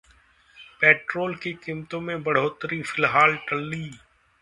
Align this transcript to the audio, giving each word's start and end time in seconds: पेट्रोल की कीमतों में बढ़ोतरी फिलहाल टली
पेट्रोल 0.81 1.35
की 1.35 1.53
कीमतों 1.55 1.99
में 2.01 2.23
बढ़ोतरी 2.23 2.81
फिलहाल 2.83 3.37
टली 3.49 3.83